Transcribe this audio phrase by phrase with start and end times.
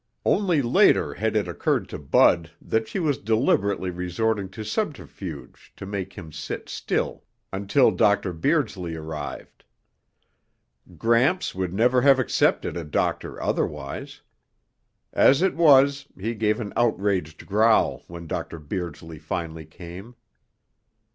[0.25, 5.85] Only later had it occurred to Bud that she was deliberately resorting to subterfuge to
[5.85, 8.33] make him sit still until Dr.
[8.33, 9.63] Beardsley arrived.
[10.97, 14.21] Gramps would never have accepted a doctor otherwise.
[15.13, 18.57] As it was, he gave an outraged growl when Dr.
[18.57, 20.15] Beardsley finally came.